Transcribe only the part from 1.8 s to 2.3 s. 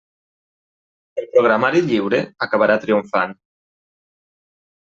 lliure